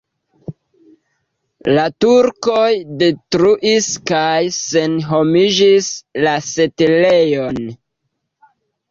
[1.73, 5.91] La turkoj detruis kaj senhomigis
[6.23, 7.61] la setlejon.